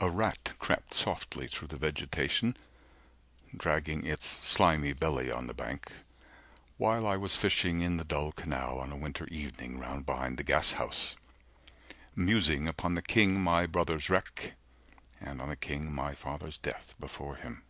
A 0.00 0.08
rat 0.08 0.54
crept 0.58 0.94
softly 0.94 1.46
through 1.46 1.68
the 1.68 1.76
vegetation 1.76 2.56
Dragging 3.54 4.06
its 4.06 4.24
slimy 4.26 4.94
belly 4.94 5.30
on 5.30 5.46
the 5.46 5.52
bank 5.52 5.92
While 6.78 7.06
I 7.06 7.18
was 7.18 7.36
fishing 7.36 7.82
in 7.82 7.98
the 7.98 8.04
dull 8.06 8.32
canal 8.32 8.78
On 8.78 8.90
a 8.90 8.96
winter 8.96 9.26
evening 9.28 9.78
round 9.78 10.06
behind 10.06 10.38
the 10.38 10.42
gashouse. 10.42 11.16
190 12.14 12.14
Musing 12.22 12.66
upon 12.66 12.94
the 12.94 13.02
king 13.02 13.42
my 13.42 13.66
brother's 13.66 14.08
wreck 14.08 14.54
And 15.20 15.42
on 15.42 15.50
the 15.50 15.56
king 15.56 15.92
my 15.94 16.14
father's 16.14 16.56
death 16.56 16.94
before 16.98 17.36
him. 17.36 17.62